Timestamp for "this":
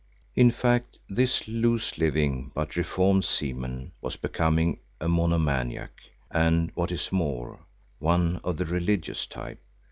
1.07-1.47